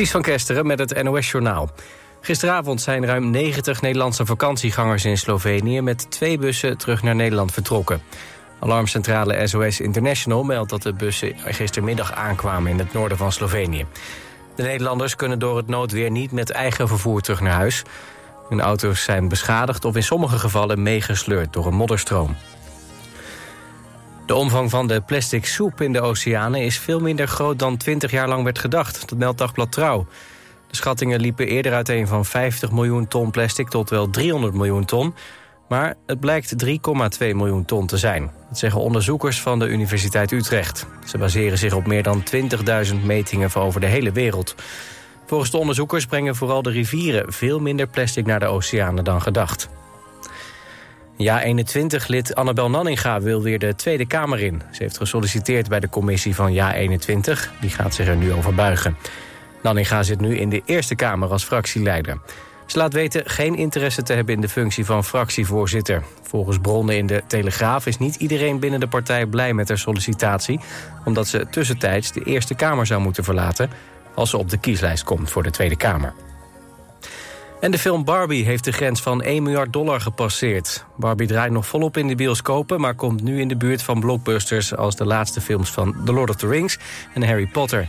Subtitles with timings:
[0.00, 1.70] Ties van Kesteren met het NOS-journaal.
[2.20, 5.80] Gisteravond zijn ruim 90 Nederlandse vakantiegangers in Slovenië...
[5.80, 8.02] met twee bussen terug naar Nederland vertrokken.
[8.60, 12.70] Alarmcentrale SOS International meldt dat de bussen gistermiddag aankwamen...
[12.70, 13.86] in het noorden van Slovenië.
[14.56, 17.82] De Nederlanders kunnen door het noodweer niet met eigen vervoer terug naar huis.
[18.48, 22.36] Hun auto's zijn beschadigd of in sommige gevallen meegesleurd door een modderstroom.
[24.30, 28.10] De omvang van de plastic soep in de oceanen is veel minder groot dan 20
[28.10, 29.08] jaar lang werd gedacht.
[29.08, 30.06] Dat meldt Dagblad Trouw.
[30.68, 35.14] De schattingen liepen eerder uiteen van 50 miljoen ton plastic tot wel 300 miljoen ton.
[35.68, 36.78] Maar het blijkt 3,2
[37.18, 38.30] miljoen ton te zijn.
[38.48, 40.86] Dat zeggen onderzoekers van de Universiteit Utrecht.
[41.06, 42.22] Ze baseren zich op meer dan
[42.92, 44.54] 20.000 metingen van over de hele wereld.
[45.26, 49.68] Volgens de onderzoekers brengen vooral de rivieren veel minder plastic naar de oceanen dan gedacht.
[51.22, 54.62] Ja-21-lid Annabel Nanninga wil weer de Tweede Kamer in.
[54.70, 57.60] Ze heeft gesolliciteerd bij de commissie van Ja-21.
[57.60, 58.96] Die gaat zich er nu over buigen.
[59.62, 62.20] Nanninga zit nu in de Eerste Kamer als fractieleider.
[62.66, 66.02] Ze laat weten geen interesse te hebben in de functie van fractievoorzitter.
[66.22, 70.60] Volgens bronnen in de Telegraaf is niet iedereen binnen de partij blij met haar sollicitatie...
[71.04, 73.70] omdat ze tussentijds de Eerste Kamer zou moeten verlaten...
[74.14, 76.12] als ze op de kieslijst komt voor de Tweede Kamer.
[77.60, 80.84] En de film Barbie heeft de grens van 1 miljard dollar gepasseerd.
[80.96, 82.80] Barbie draait nog volop in de bioscopen...
[82.80, 84.76] maar komt nu in de buurt van blockbusters...
[84.76, 86.78] als de laatste films van The Lord of the Rings
[87.14, 87.88] en Harry Potter.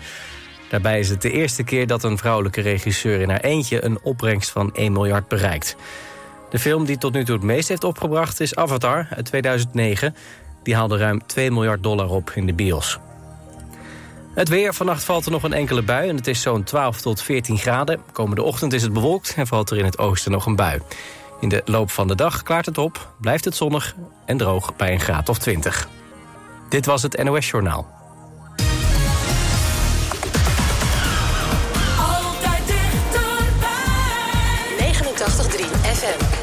[0.69, 3.85] Daarbij is het de eerste keer dat een vrouwelijke regisseur in haar eentje...
[3.85, 5.75] een opbrengst van 1 miljard bereikt.
[6.49, 10.15] De film die tot nu toe het meest heeft opgebracht is Avatar uit 2009.
[10.63, 12.99] Die haalde ruim 2 miljard dollar op in de bios.
[14.33, 14.73] Het weer.
[14.73, 18.01] Vannacht valt er nog een enkele bui en het is zo'n 12 tot 14 graden.
[18.11, 20.81] Komende ochtend is het bewolkt en valt er in het oosten nog een bui.
[21.39, 24.93] In de loop van de dag klaart het op, blijft het zonnig en droog bij
[24.93, 25.87] een graad of 20.
[26.69, 27.87] Dit was het NOS Journaal.
[31.97, 33.69] Altijd dichterbij.
[34.77, 36.40] 89.3 FM.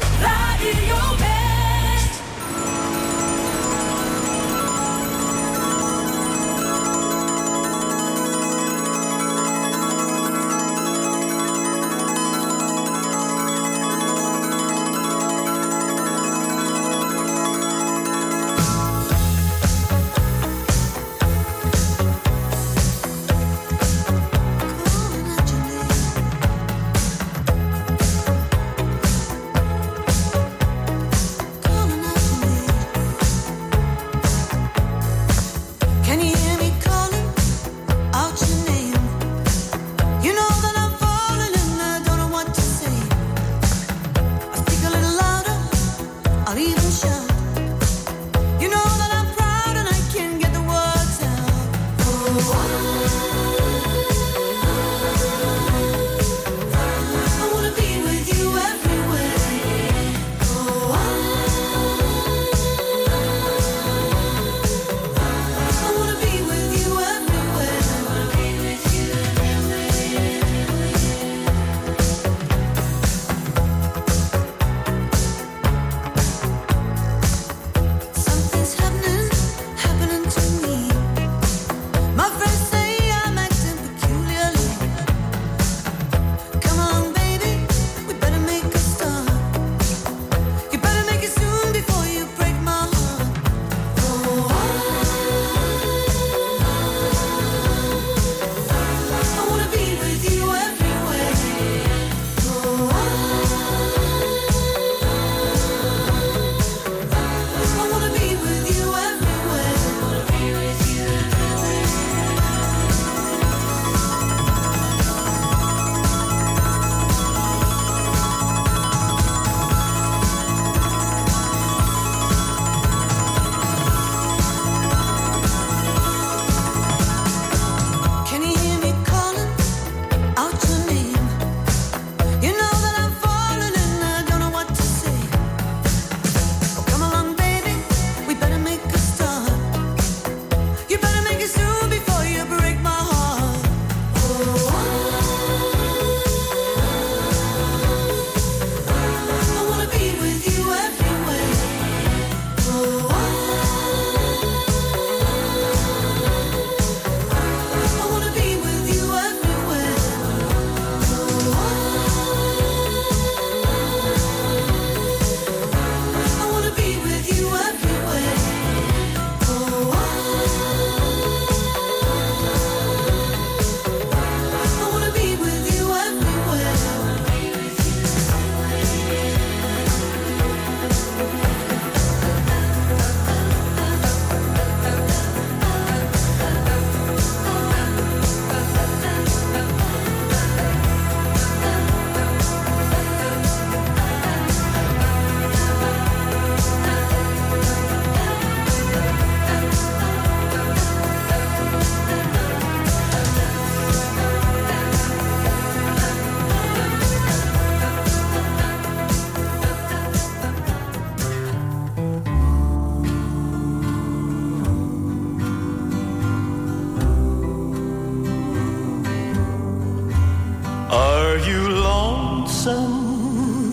[100.21, 100.68] With you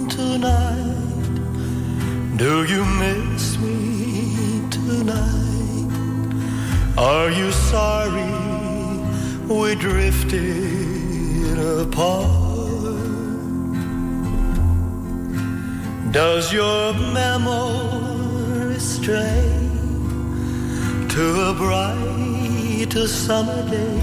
[0.09, 0.87] tonight?
[2.37, 5.91] Do you miss me tonight?
[6.97, 8.31] Are you sorry
[9.49, 12.31] we drifted apart?
[16.13, 19.51] Does your memory stray
[21.09, 23.99] to a bright summer day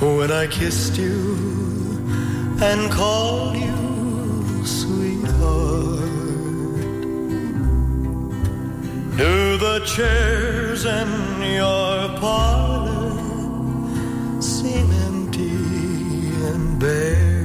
[0.00, 1.59] when I kissed you
[2.62, 6.10] and call you sweetheart?
[9.16, 13.16] Do the chairs in your parlor
[14.42, 15.56] seem empty
[16.50, 17.40] and bare?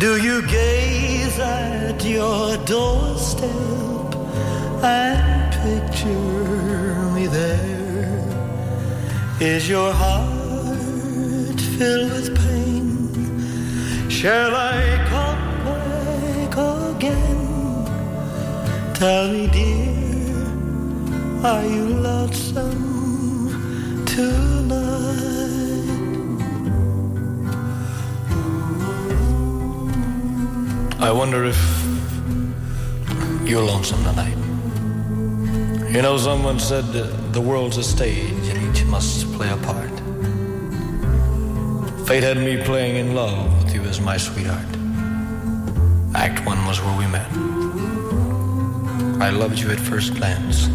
[0.00, 3.48] Do you gaze at your doorstep
[4.82, 8.18] and picture me there?
[9.40, 12.31] Is your heart filled with?
[14.22, 16.54] Shall I come back
[16.94, 17.40] again?
[18.94, 19.96] Tell me, dear,
[21.44, 24.78] are you lonesome tonight?
[31.00, 31.58] I wonder if
[33.44, 34.38] you're lonesome tonight.
[35.92, 39.90] You know, someone said that the world's a stage and each must play a part.
[42.06, 43.61] Fate had me playing in love
[44.04, 44.66] my sweetheart.
[46.14, 47.30] Act one was where we met.
[49.20, 50.68] I loved you at first glance.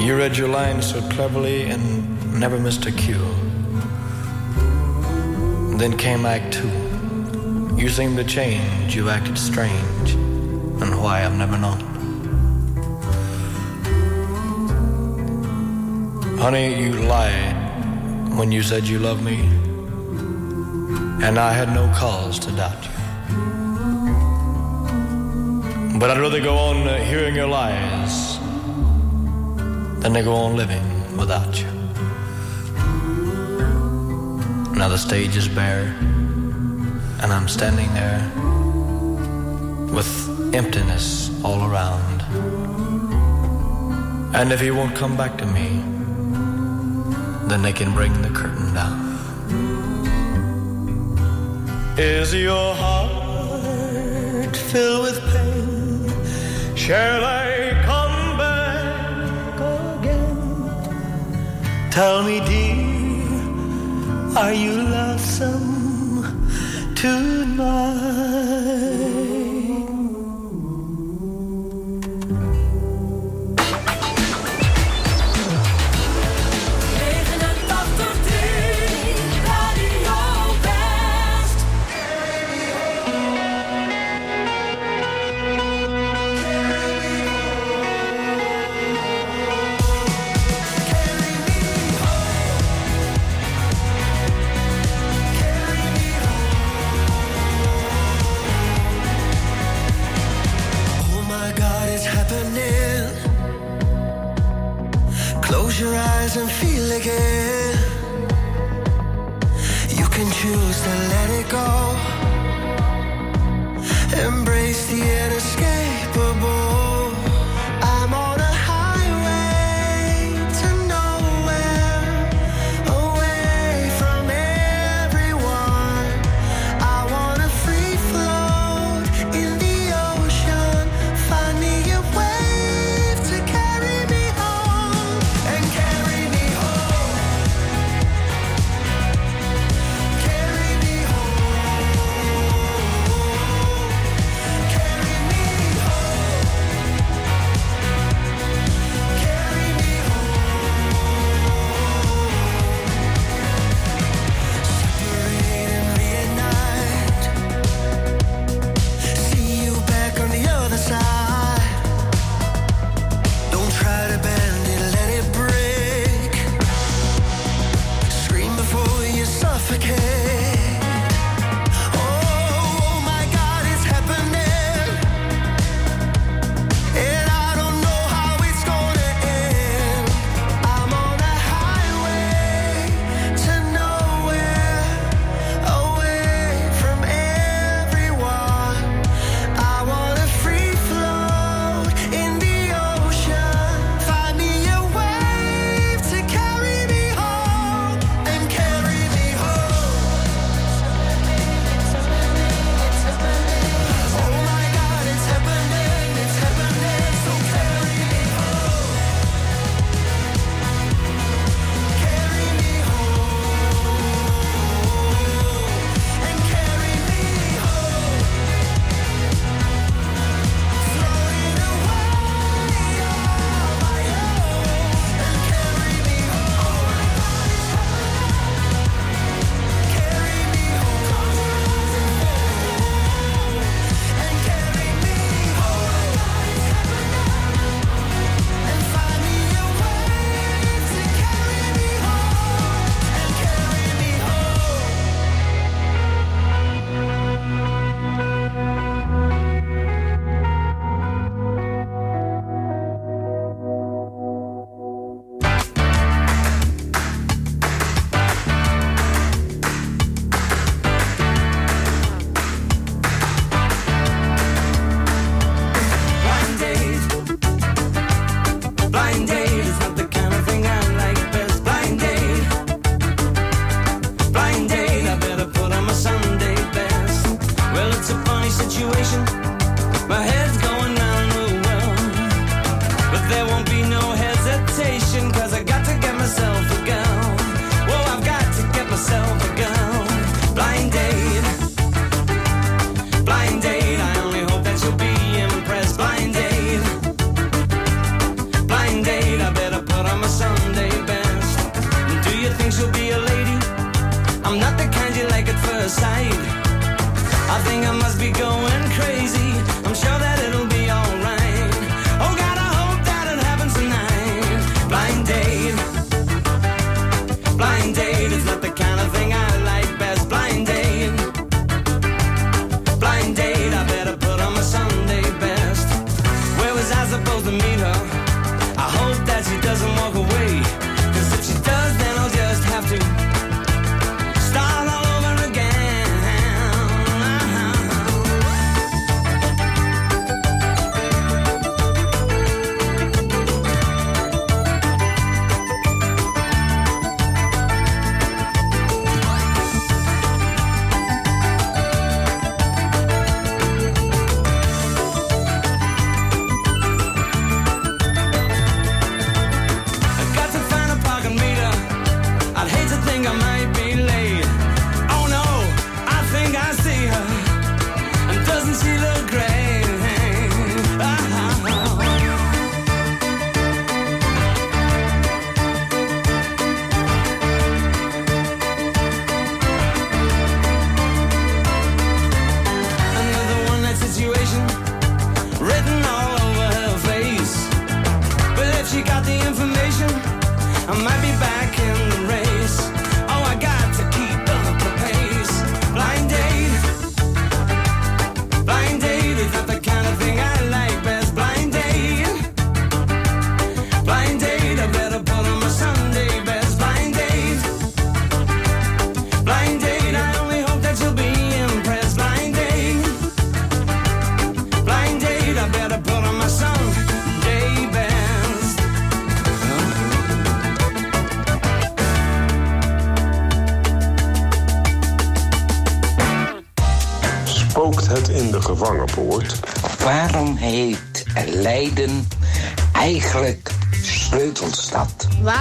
[0.00, 3.26] You read your lines so cleverly and never missed a cue.
[5.78, 6.70] Then came Act two.
[7.76, 11.80] You seemed to change, you acted strange, and why I've never known.
[16.38, 17.56] Honey, you lied
[18.38, 19.50] when you said you loved me,
[21.22, 22.90] and I had no cause to doubt you.
[25.98, 28.38] But I'd rather go on uh, hearing your lies
[30.00, 31.66] than to go on living without you.
[34.76, 35.96] Now the stage is bare,
[37.22, 38.20] and I'm standing there
[39.94, 42.22] with emptiness all around.
[44.34, 45.82] And if he won't come back to me,
[47.48, 49.05] then they can bring the curtain down.
[51.98, 56.12] Is your heart filled with pain?
[56.76, 59.58] Shall I come back
[60.04, 60.30] again?
[61.90, 62.84] Tell me, dear,
[64.36, 66.50] are you lonesome
[66.94, 67.85] tonight?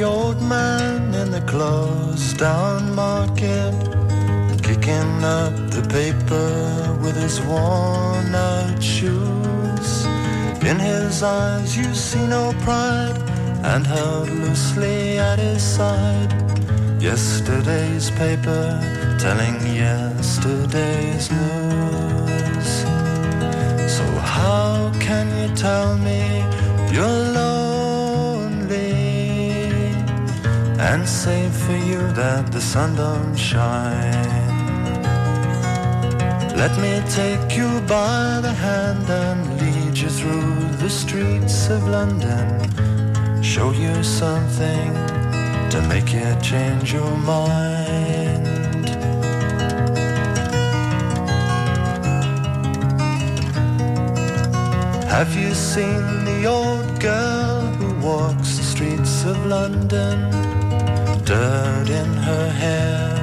[0.00, 3.74] the old man in the closed down market?
[4.62, 9.90] Kicking up the paper with his worn out shoes.
[10.70, 13.18] In his eyes you see no pride,
[13.72, 16.32] and held loosely at his side.
[16.98, 18.64] Yesterday's paper
[19.18, 22.70] telling yesterday's news.
[23.96, 24.04] So
[24.36, 26.22] how can you tell me
[26.94, 27.49] you're lonely
[30.80, 34.48] and say for you that the sun don't shine?
[36.56, 42.48] Let me take you by the hand and lead you through the streets of London.
[43.42, 44.90] Show you something
[45.70, 48.88] to make you change your mind.
[55.14, 60.49] Have you seen the old girl who walks the streets of London?
[61.30, 63.14] Dirt in her hair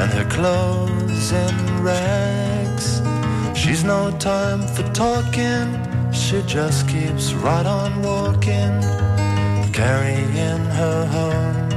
[0.00, 3.02] and her clothes in rags.
[3.54, 5.66] She's no time for talking,
[6.12, 8.80] she just keeps right on walking,
[9.70, 11.68] carrying her home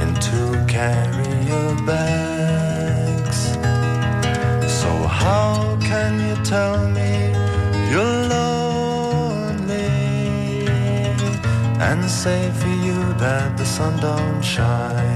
[0.00, 3.40] in two carrier bags.
[4.80, 4.90] So
[5.22, 7.32] how can you tell me
[7.90, 9.88] you're lonely
[11.88, 15.07] and say for you that the sun don't shine?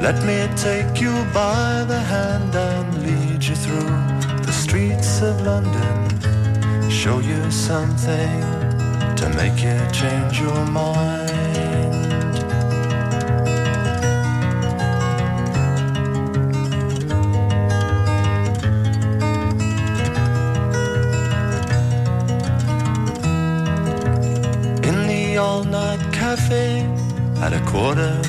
[0.00, 3.90] Let me take you by the hand and lead you through
[4.46, 6.88] the streets of London.
[6.88, 8.40] Show you something
[9.16, 12.38] to make you change your mind.
[24.84, 26.82] In the all night cafe
[27.42, 28.27] at a quarter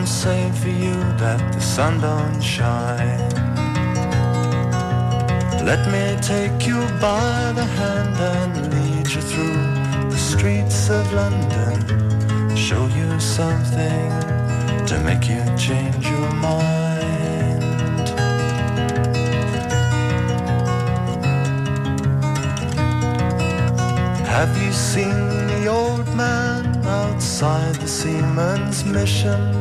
[0.00, 3.28] Don't say for you that the sun don't shine.
[5.62, 12.56] Let me take you by the hand and lead you through the streets of London.
[12.56, 14.10] Show you something
[14.86, 18.08] to make you change your mind.
[24.26, 29.60] Have you seen the old man outside the seaman's mission?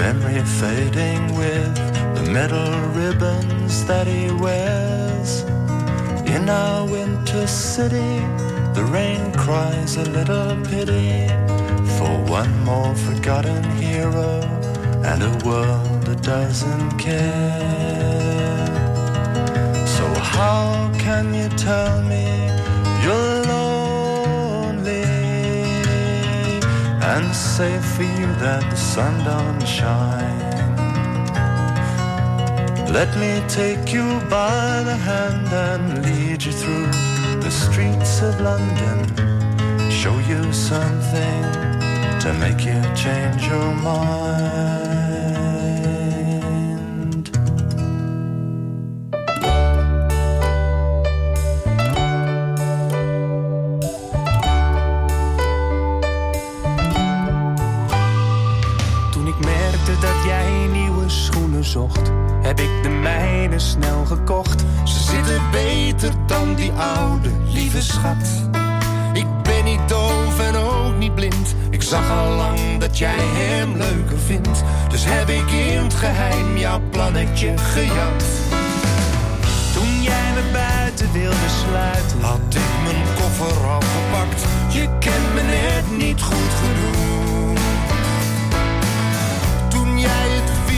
[0.00, 1.74] Memory fading with
[2.14, 5.42] the metal ribbons that he wears.
[6.24, 8.16] In our winter city,
[8.72, 11.28] the rain cries a little pity
[11.98, 14.40] for one more forgotten hero
[15.04, 18.66] and a world that doesn't care.
[19.86, 22.24] So, how can you tell me
[23.04, 23.39] you're
[27.16, 30.38] and say for you that the sun don't shine?
[32.98, 36.90] Let me take you by the hand and lead you through
[37.46, 38.98] the streets of London.
[39.90, 41.42] Show you something
[42.22, 44.89] to make you change your mind.
[63.60, 64.64] Snel gekocht.
[64.84, 68.26] Ze zitten beter dan die oude, lieve schat.
[69.12, 71.54] Ik ben niet doof en ook niet blind.
[71.70, 74.62] Ik zag al lang dat jij hem leuker vindt.
[74.88, 78.24] Dus heb ik in het geheim jouw plannetje gejat.
[79.74, 84.44] Toen jij me buiten wilde sluiten, had ik mijn koffer al gepakt.
[84.72, 87.19] Je kent me net niet goed genoeg.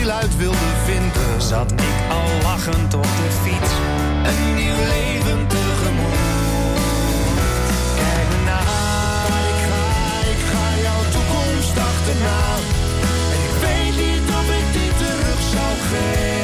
[0.03, 3.73] Wiel uit wilde vinden, zat ik al lachend op de fiets.
[4.25, 6.19] Een nieuw leven tegemoet.
[7.97, 8.61] Kijk me na,
[9.29, 9.85] waar ik ga,
[10.35, 12.41] ik ga jouw toekomst achterna.
[13.35, 16.42] En ik weet niet of ik die terug zou geven.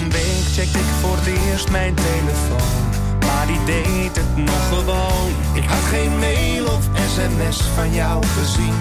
[0.00, 2.82] Een week checkte ik voor het eerst mijn telefoon.
[3.26, 5.30] Maar die deed het nog gewoon.
[5.54, 6.84] Ik had geen mail of
[7.14, 8.76] sms van jou gezien.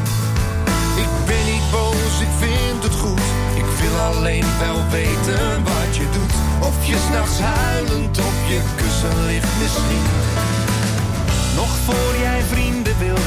[1.03, 3.27] Ik ben niet boos, ik vind het goed.
[3.61, 6.33] Ik wil alleen wel weten wat je doet.
[6.69, 10.05] Of je s'nachts huilend op je kussen ligt misschien.
[11.55, 13.26] Nog voor jij vrienden wilde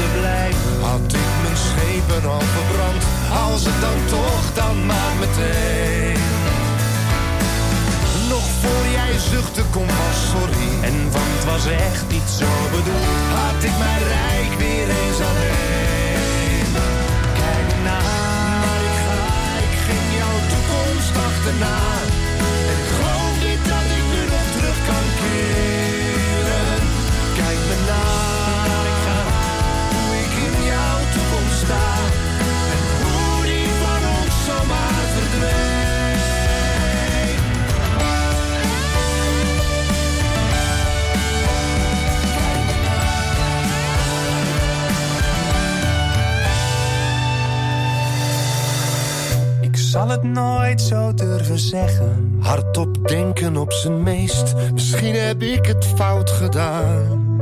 [50.21, 52.37] het nooit zo durven zeggen.
[52.41, 54.55] Hardop denken op zijn meest.
[54.73, 57.39] Misschien heb ik het fout gedaan.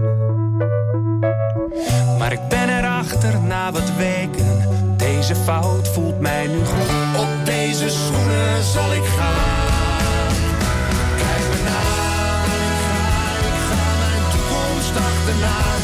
[2.19, 4.69] Maar ik ben erachter na wat weken.
[4.97, 7.21] Deze fout voelt mij nu goed.
[7.21, 10.35] Op deze schoenen zal ik gaan.
[11.17, 11.81] Kijk me na,
[12.69, 13.07] ik ga,
[13.49, 15.78] ik ga mijn toekomst achterna.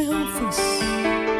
[0.00, 1.39] Berranfas.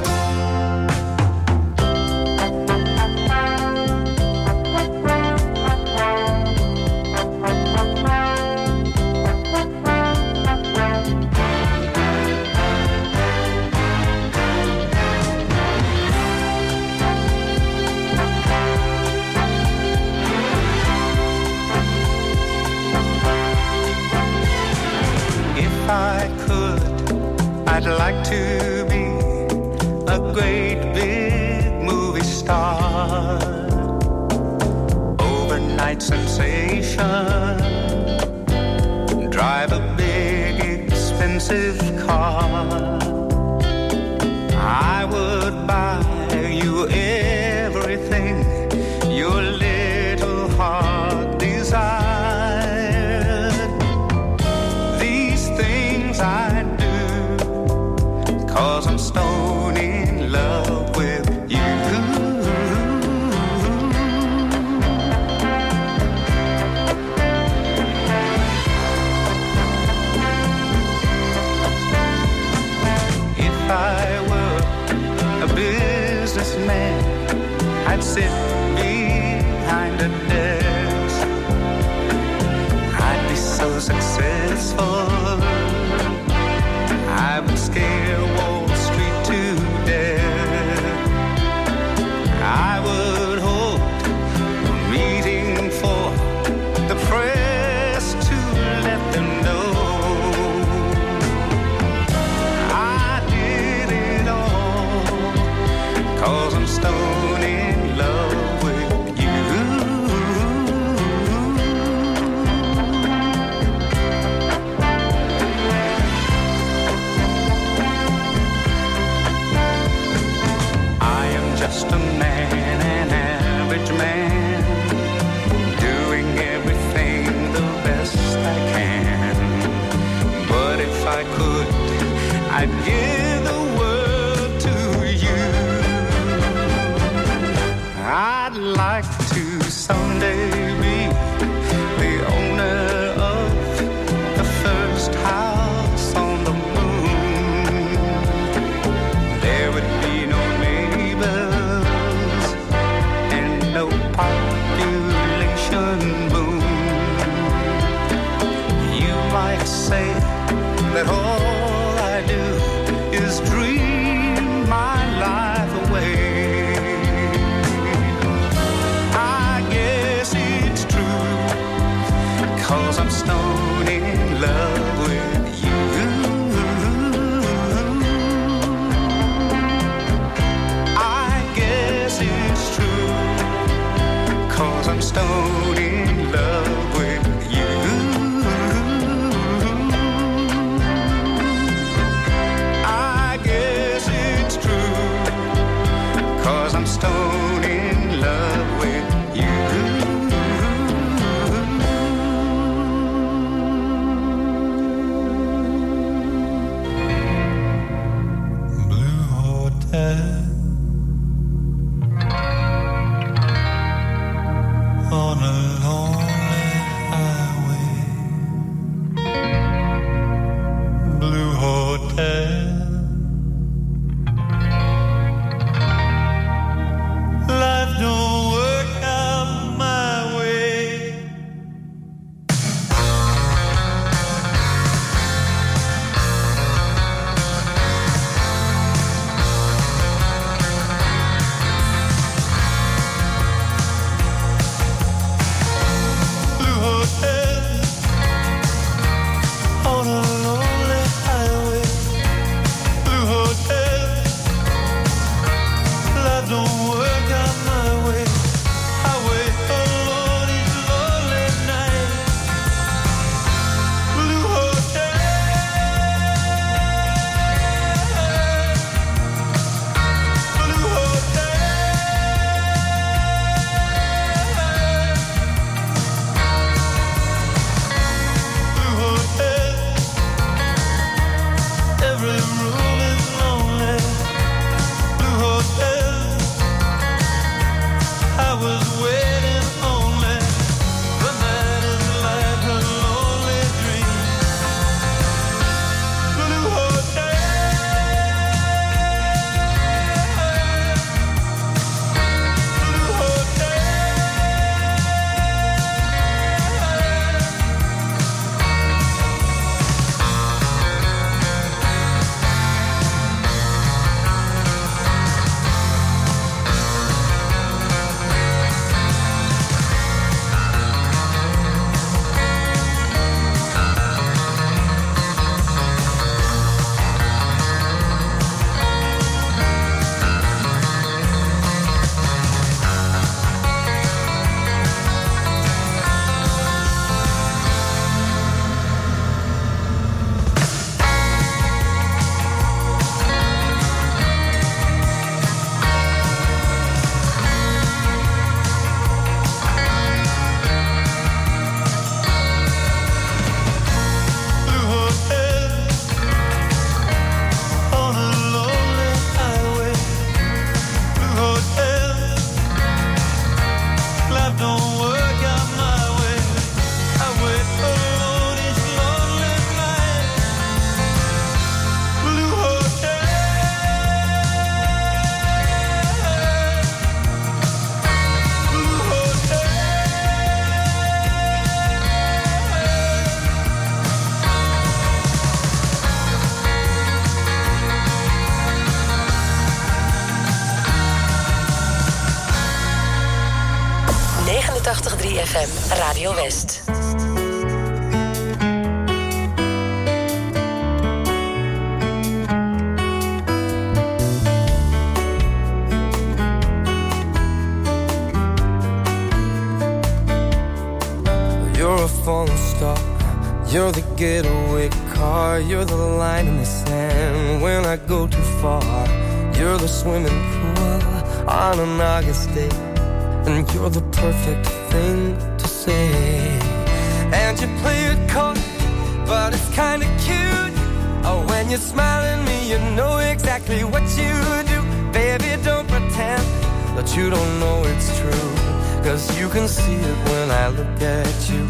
[439.11, 441.63] Cause you can see it when I look at you.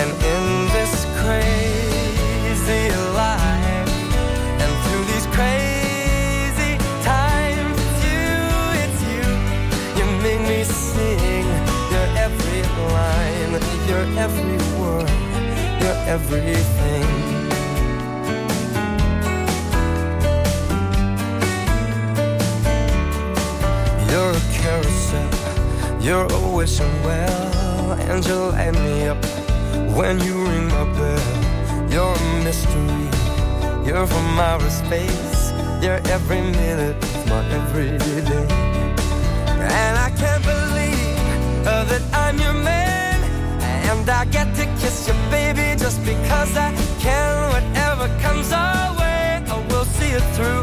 [0.00, 3.90] And in this crazy life,
[4.62, 8.30] and through these crazy times, it's you,
[8.84, 9.24] it's you.
[9.98, 11.46] You make me sing
[11.90, 12.62] your every
[12.94, 13.52] line,
[13.90, 15.10] your every word,
[15.82, 17.08] your everything.
[24.08, 24.38] You're
[26.06, 29.18] you're always so well, and you light me up
[29.98, 31.90] when you ring my bell.
[31.90, 33.10] You're a mystery.
[33.84, 35.50] You're from outer space.
[35.82, 38.46] You're every minute of my everyday.
[39.50, 43.18] And I can't believe uh, that I'm your man.
[43.90, 47.50] And I get to kiss your baby just because I can.
[47.50, 50.62] Whatever comes our way, I will see it through.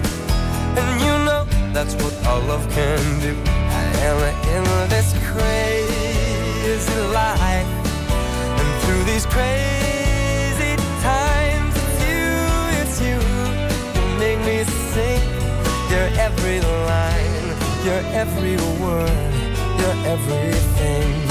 [0.79, 3.35] And you know that's what all love can do.
[3.75, 4.19] I am
[4.55, 7.67] in this crazy life,
[8.59, 12.25] and through these crazy times, it's you,
[12.81, 13.19] it's you.
[13.95, 14.63] You make me
[14.93, 15.21] sing.
[15.89, 17.45] Your every line,
[17.86, 19.34] your every word,
[19.79, 21.22] your everything.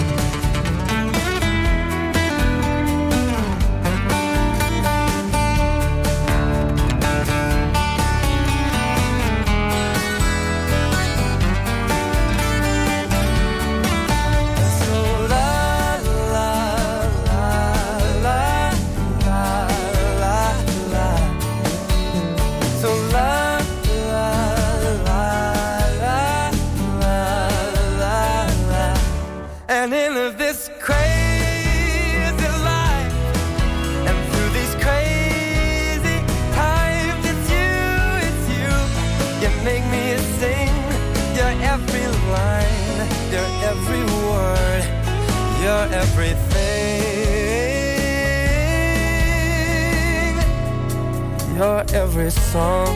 [51.62, 52.88] her every song.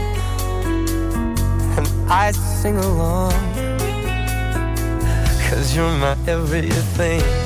[1.77, 3.33] And I sing along.
[5.49, 7.46] Cause you're my everything.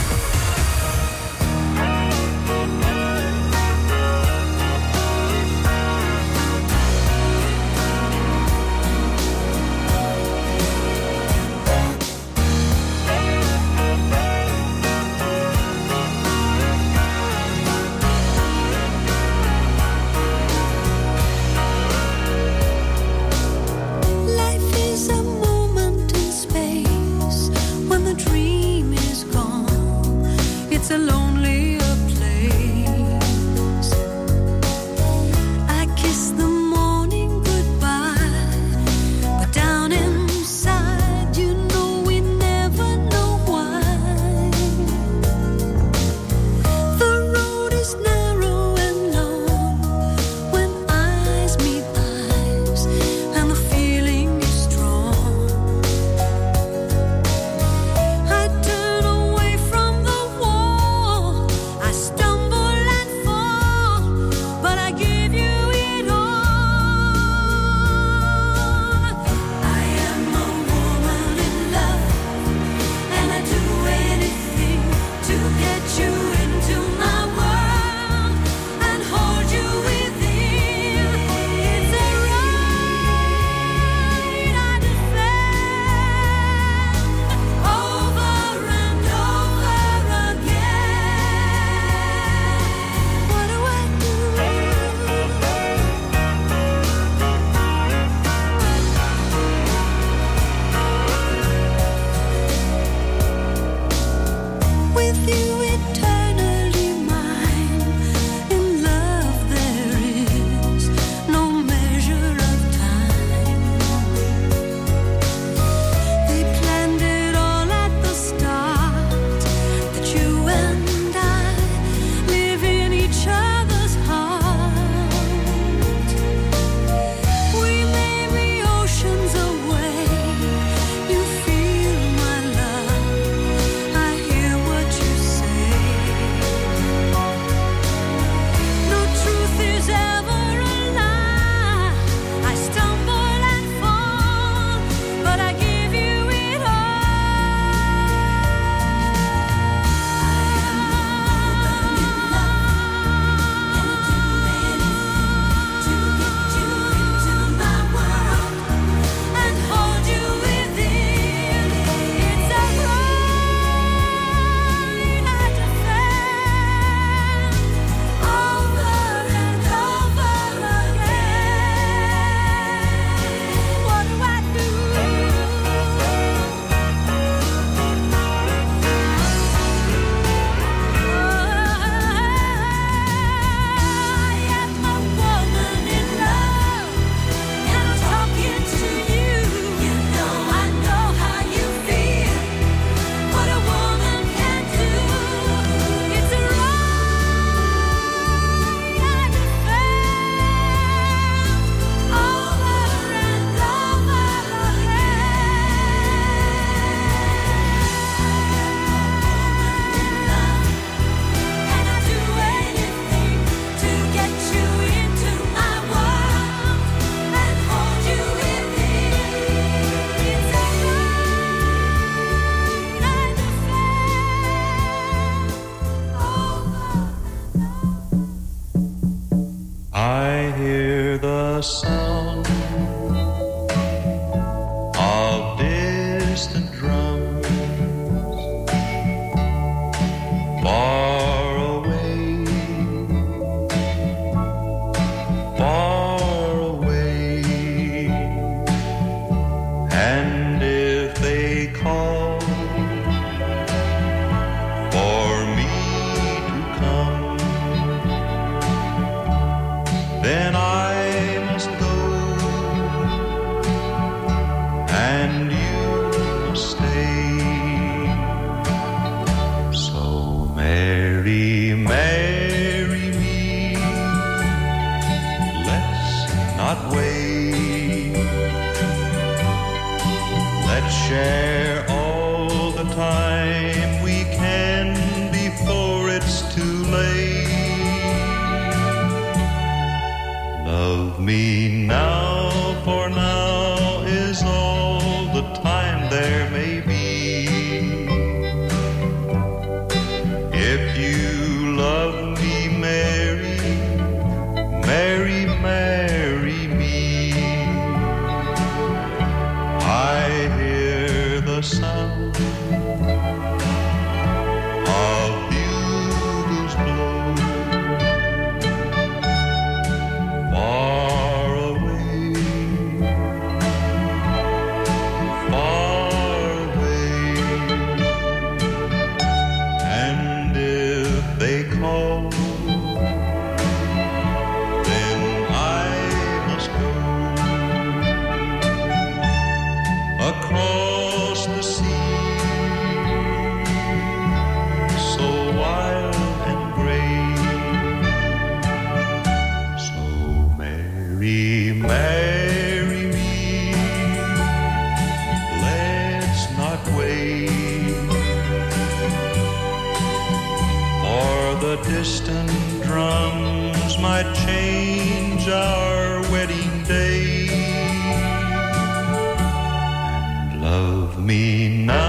[371.21, 372.00] me now.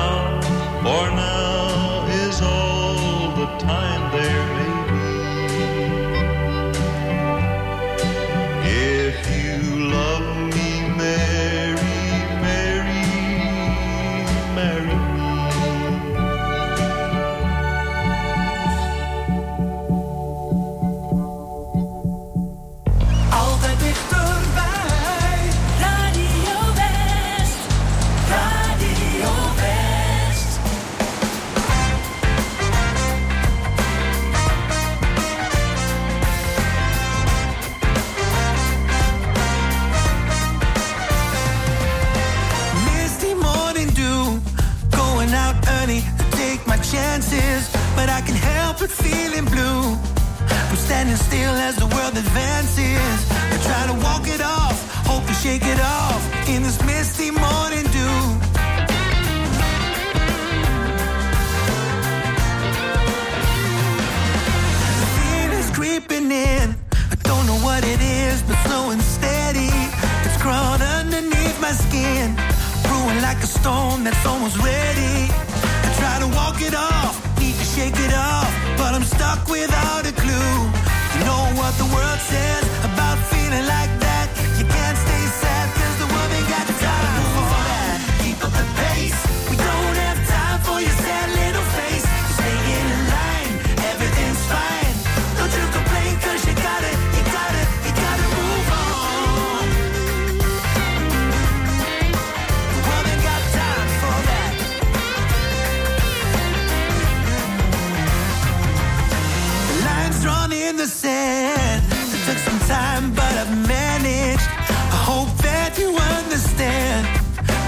[110.53, 111.83] line in the sand.
[111.91, 114.49] It took some time, but I've managed.
[114.69, 117.07] I hope that you understand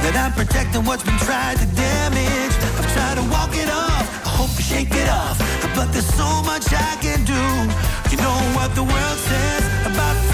[0.03, 2.55] that I'm protecting what's been tried to damage.
[2.79, 4.05] I've tried to walk it off.
[4.27, 5.39] I hope you shake it off.
[5.75, 7.45] But there's so much I can do.
[8.11, 10.34] You know what the world says about.